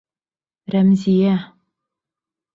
[0.75, 1.37] Рәмзиә!